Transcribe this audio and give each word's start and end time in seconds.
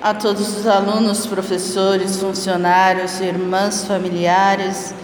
a 0.00 0.14
todos 0.14 0.56
os 0.56 0.66
alunos, 0.66 1.26
professores, 1.26 2.20
funcionários, 2.20 3.20
irmãs, 3.20 3.84
familiares, 3.84 4.94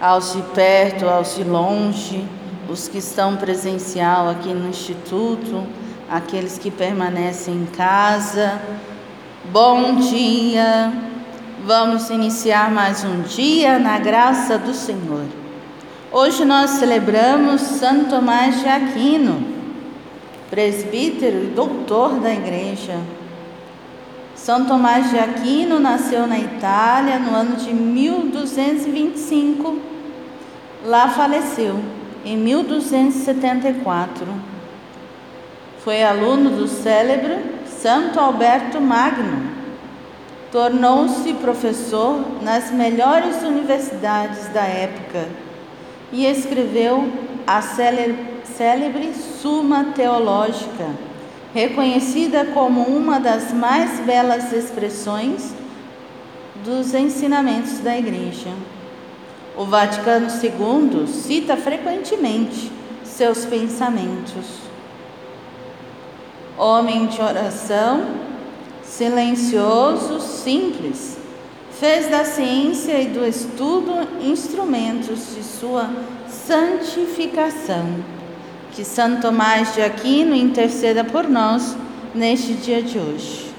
aos 0.00 0.32
de 0.32 0.42
perto, 0.54 1.08
aos 1.08 1.34
de 1.34 1.42
longe, 1.42 2.24
os 2.68 2.86
que 2.86 2.98
estão 2.98 3.36
presencial 3.36 4.28
aqui 4.28 4.54
no 4.54 4.68
Instituto, 4.68 5.66
aqueles 6.08 6.58
que 6.58 6.70
permanecem 6.70 7.54
em 7.54 7.66
casa. 7.66 8.60
Bom 9.52 9.96
dia! 9.96 10.92
Vamos 11.64 12.08
iniciar 12.08 12.70
mais 12.70 13.04
um 13.04 13.22
dia 13.22 13.78
na 13.78 13.98
graça 13.98 14.56
do 14.56 14.72
Senhor. 14.72 15.24
Hoje 16.12 16.44
nós 16.44 16.70
celebramos 16.70 17.60
Santo 17.60 18.10
Tomás 18.10 18.60
de 18.60 18.68
Aquino, 18.68 19.44
presbítero 20.48 21.44
e 21.44 21.46
doutor 21.48 22.20
da 22.20 22.32
Igreja. 22.32 22.96
São 24.42 24.64
Tomás 24.64 25.10
de 25.10 25.18
Aquino 25.18 25.78
nasceu 25.78 26.26
na 26.26 26.38
Itália 26.38 27.18
no 27.18 27.36
ano 27.36 27.56
de 27.56 27.74
1225. 27.74 29.78
Lá 30.82 31.10
faleceu 31.10 31.78
em 32.24 32.38
1274. 32.38 34.26
Foi 35.84 36.02
aluno 36.02 36.56
do 36.56 36.66
célebre 36.66 37.36
Santo 37.66 38.18
Alberto 38.18 38.80
Magno. 38.80 39.42
Tornou-se 40.50 41.34
professor 41.34 42.24
nas 42.40 42.70
melhores 42.70 43.42
universidades 43.42 44.48
da 44.54 44.62
época 44.62 45.28
e 46.10 46.24
escreveu 46.24 47.12
a 47.46 47.60
célebre 47.60 49.12
Suma 49.42 49.88
Teológica 49.94 51.09
reconhecida 51.54 52.44
como 52.46 52.82
uma 52.82 53.18
das 53.18 53.52
mais 53.52 54.00
belas 54.00 54.52
expressões 54.52 55.52
dos 56.64 56.94
ensinamentos 56.94 57.78
da 57.80 57.96
Igreja. 57.96 58.50
O 59.56 59.64
Vaticano 59.64 60.28
II 60.28 61.06
cita 61.08 61.56
frequentemente 61.56 62.70
seus 63.02 63.44
pensamentos. 63.44 64.60
Homem 66.56 67.06
de 67.06 67.20
oração, 67.20 68.06
silencioso, 68.82 70.20
simples, 70.20 71.18
fez 71.72 72.08
da 72.08 72.24
ciência 72.24 73.00
e 73.00 73.06
do 73.06 73.26
estudo 73.26 73.92
instrumentos 74.22 75.34
de 75.34 75.42
sua 75.42 75.90
santificação 76.28 78.19
que 78.72 78.84
Santo 78.84 79.22
Tomás 79.22 79.74
de 79.74 79.82
Aquino 79.82 80.34
interceda 80.34 81.02
por 81.04 81.28
nós 81.28 81.76
neste 82.14 82.54
dia 82.54 82.82
de 82.82 82.98
hoje. 82.98 83.50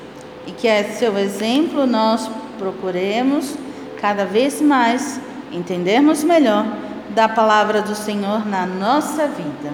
E 0.47 0.51
que 0.51 0.67
é 0.67 0.83
seu 0.83 1.17
exemplo 1.17 1.85
nós 1.85 2.29
procuremos 2.57 3.55
cada 3.99 4.25
vez 4.25 4.61
mais 4.61 5.19
entendermos 5.51 6.23
melhor 6.23 6.65
da 7.09 7.27
palavra 7.27 7.81
do 7.81 7.93
Senhor 7.93 8.47
na 8.47 8.65
nossa 8.65 9.27
vida. 9.27 9.73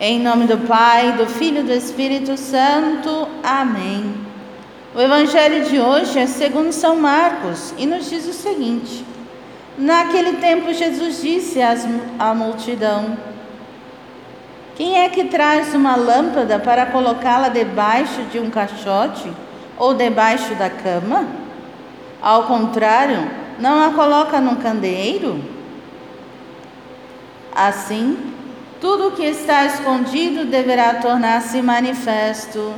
Em 0.00 0.20
nome 0.20 0.46
do 0.46 0.58
Pai, 0.58 1.12
do 1.12 1.26
Filho 1.26 1.60
e 1.60 1.64
do 1.64 1.72
Espírito 1.72 2.36
Santo. 2.36 3.28
Amém. 3.42 4.14
O 4.94 5.00
evangelho 5.00 5.64
de 5.64 5.80
hoje 5.80 6.18
é 6.18 6.26
segundo 6.26 6.72
São 6.72 6.96
Marcos 6.96 7.74
e 7.76 7.86
nos 7.86 8.08
diz 8.08 8.26
o 8.26 8.32
seguinte: 8.32 9.04
Naquele 9.76 10.34
tempo 10.34 10.72
Jesus 10.72 11.20
disse 11.20 11.60
à 12.18 12.34
multidão: 12.34 13.16
que 15.16 15.24
traz 15.24 15.74
uma 15.74 15.96
lâmpada 15.96 16.58
para 16.58 16.84
colocá-la 16.84 17.48
debaixo 17.48 18.20
de 18.30 18.38
um 18.38 18.50
caixote 18.50 19.32
ou 19.78 19.94
debaixo 19.94 20.54
da 20.56 20.68
cama? 20.68 21.26
Ao 22.20 22.42
contrário, 22.42 23.26
não 23.58 23.82
a 23.82 23.94
coloca 23.94 24.38
num 24.42 24.56
candeeiro? 24.56 25.42
Assim, 27.54 28.34
tudo 28.78 29.08
o 29.08 29.12
que 29.12 29.24
está 29.24 29.64
escondido 29.64 30.44
deverá 30.44 30.96
tornar-se 30.96 31.62
manifesto, 31.62 32.74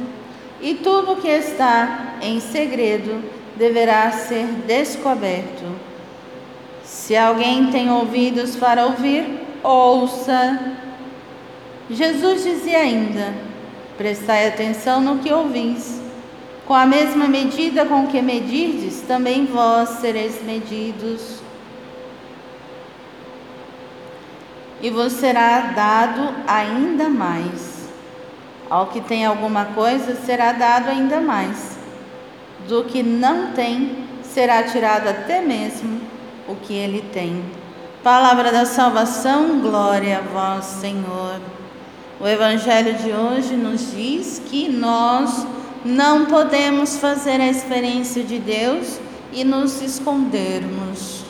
e 0.60 0.74
tudo 0.74 1.14
o 1.14 1.16
que 1.16 1.26
está 1.26 2.18
em 2.22 2.38
segredo 2.38 3.20
deverá 3.56 4.12
ser 4.12 4.46
descoberto. 4.64 5.64
Se 6.84 7.16
alguém 7.16 7.72
tem 7.72 7.90
ouvidos 7.90 8.54
para 8.54 8.86
ouvir, 8.86 9.44
ouça. 9.60 10.86
Jesus 11.90 12.44
dizia 12.44 12.78
ainda: 12.78 13.32
Prestai 13.96 14.48
atenção 14.48 15.00
no 15.00 15.18
que 15.18 15.32
ouvis. 15.32 16.00
Com 16.66 16.74
a 16.74 16.84
mesma 16.84 17.26
medida 17.26 17.86
com 17.86 18.06
que 18.06 18.20
medirdes, 18.20 19.00
também 19.08 19.46
vós 19.46 19.88
sereis 20.00 20.44
medidos. 20.44 21.40
E 24.82 24.90
vos 24.90 25.14
será 25.14 25.72
dado 25.74 26.34
ainda 26.46 27.08
mais. 27.08 27.88
Ao 28.68 28.88
que 28.88 29.00
tem 29.00 29.24
alguma 29.24 29.64
coisa, 29.64 30.14
será 30.14 30.52
dado 30.52 30.90
ainda 30.90 31.20
mais. 31.20 31.78
Do 32.68 32.84
que 32.84 33.02
não 33.02 33.52
tem, 33.52 34.04
será 34.22 34.62
tirado 34.62 35.08
até 35.08 35.40
mesmo 35.40 36.00
o 36.46 36.54
que 36.54 36.74
ele 36.74 37.02
tem. 37.12 37.42
Palavra 38.02 38.52
da 38.52 38.66
salvação, 38.66 39.58
glória 39.60 40.18
a 40.18 40.20
vós, 40.20 40.66
Senhor. 40.66 41.57
O 42.20 42.26
Evangelho 42.26 42.94
de 42.94 43.12
hoje 43.12 43.54
nos 43.54 43.92
diz 43.92 44.42
que 44.44 44.68
nós 44.68 45.46
não 45.84 46.26
podemos 46.26 46.96
fazer 46.96 47.40
a 47.40 47.46
experiência 47.46 48.24
de 48.24 48.40
Deus 48.40 48.98
e 49.32 49.44
nos 49.44 49.80
escondermos. 49.80 51.22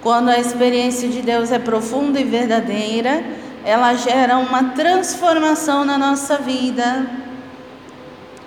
Quando 0.00 0.28
a 0.28 0.38
experiência 0.38 1.08
de 1.08 1.20
Deus 1.20 1.50
é 1.50 1.58
profunda 1.58 2.20
e 2.20 2.24
verdadeira, 2.24 3.24
ela 3.64 3.92
gera 3.94 4.38
uma 4.38 4.62
transformação 4.74 5.84
na 5.84 5.98
nossa 5.98 6.38
vida. 6.38 7.10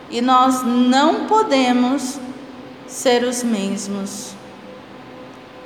E 0.10 0.22
nós 0.22 0.64
não 0.64 1.26
podemos 1.26 2.22
ser 2.88 3.26
os 3.26 3.44
mesmos. 3.44 4.34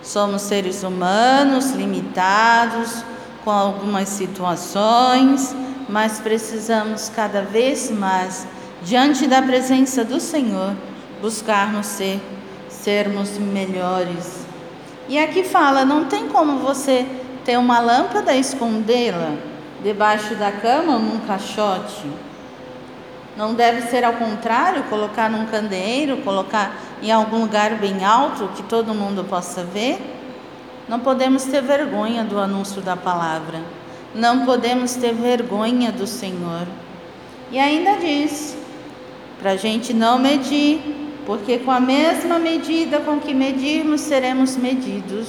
Somos 0.01 0.41
seres 0.41 0.81
humanos 0.81 1.69
limitados 1.69 3.03
com 3.43 3.51
algumas 3.51 4.09
situações 4.09 5.55
mas 5.87 6.19
precisamos 6.19 7.09
cada 7.09 7.41
vez 7.41 7.89
mais, 7.89 8.47
diante 8.83 9.27
da 9.27 9.41
presença 9.41 10.03
do 10.03 10.19
Senhor, 10.19 10.75
buscarmos 11.21 11.85
ser, 11.85 12.19
sermos 12.69 13.37
melhores. 13.37 14.45
E 15.07 15.17
aqui 15.17 15.43
fala: 15.43 15.85
não 15.85 16.05
tem 16.05 16.27
como 16.27 16.59
você 16.59 17.05
ter 17.45 17.57
uma 17.57 17.79
lâmpada 17.79 18.33
e 18.33 18.39
escondê-la 18.39 19.35
debaixo 19.81 20.35
da 20.35 20.51
cama 20.51 20.93
ou 20.93 20.99
num 20.99 21.19
caixote. 21.21 22.11
Não 23.37 23.53
deve 23.53 23.83
ser 23.83 24.03
ao 24.03 24.13
contrário, 24.13 24.83
colocar 24.85 25.29
num 25.29 25.45
candeeiro, 25.45 26.17
colocar 26.17 26.75
em 27.01 27.11
algum 27.11 27.41
lugar 27.41 27.75
bem 27.75 28.03
alto 28.03 28.49
que 28.55 28.63
todo 28.63 28.95
mundo 28.95 29.23
possa 29.23 29.63
ver. 29.63 29.99
Não 30.89 30.99
podemos 30.99 31.43
ter 31.43 31.61
vergonha 31.61 32.23
do 32.23 32.39
anúncio 32.39 32.81
da 32.81 32.97
palavra. 32.97 33.61
Não 34.17 34.45
podemos 34.45 34.95
ter 34.95 35.13
vergonha 35.13 35.91
do 35.91 36.07
Senhor. 36.07 36.67
E 37.51 37.59
ainda 37.59 37.97
diz, 37.97 38.57
para 39.39 39.51
a 39.51 39.55
gente 39.55 39.93
não 39.93 40.17
medir, 40.17 40.81
porque 41.25 41.59
com 41.59 41.69
a 41.69 41.79
mesma 41.79 42.39
medida 42.39 42.99
com 42.99 43.19
que 43.19 43.33
medirmos, 43.33 44.01
seremos 44.01 44.57
medidos. 44.57 45.27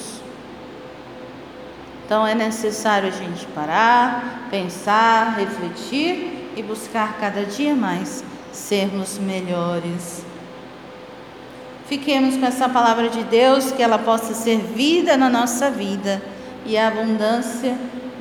Então 2.06 2.27
é 2.27 2.34
necessário 2.34 3.09
a 3.09 3.12
gente 3.12 3.44
parar, 3.48 4.48
pensar, 4.50 5.37
refletir 5.37 6.53
e 6.56 6.62
buscar 6.62 7.19
cada 7.21 7.44
dia 7.44 7.75
mais 7.75 8.25
sermos 8.53 9.19
melhores. 9.19 10.25
Fiquemos 11.86 12.39
com 12.39 12.47
essa 12.47 12.68
palavra 12.68 13.10
de 13.10 13.22
Deus, 13.24 13.71
que 13.71 13.83
ela 13.83 13.98
possa 13.98 14.33
ser 14.33 14.59
vida 14.59 15.16
na 15.16 15.28
nossa 15.28 15.71
vida 15.71 16.22
e 16.65 16.77
a 16.78 16.89
abundância 16.89 17.77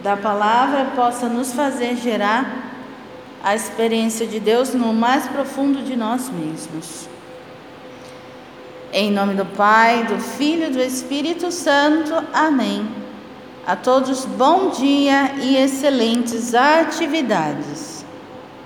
da 0.07 0.15
palavra 0.15 0.86
possa 0.95 1.27
nos 1.27 1.51
fazer 1.51 1.98
gerar 1.98 2.71
a 3.44 3.54
experiência 3.54 4.25
de 4.25 4.39
Deus 4.39 4.74
no 4.74 4.94
mais 4.94 5.27
profundo 5.27 5.83
de 5.83 5.98
nós 5.98 6.30
mesmos. 6.30 7.09
Em 8.94 9.12
nome 9.12 9.33
do 9.33 9.45
Pai, 9.45 10.06
do 10.06 10.18
Filho 10.18 10.68
e 10.68 10.69
do 10.69 10.80
Espírito 10.80 11.51
Santo. 11.51 12.13
Amém. 12.33 12.88
A 13.65 13.75
todos, 13.75 14.24
bom 14.24 14.69
dia 14.69 15.33
e 15.42 15.57
excelentes 15.57 16.56
atividades. 16.56 17.96